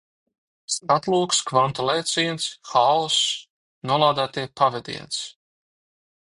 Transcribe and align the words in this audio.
Skatlogs, 0.75 1.41
kvantu 1.49 1.85
lēciens, 1.89 2.49
haoss, 2.71 3.21
nolādētie, 3.93 4.49
pavediens. 4.63 5.25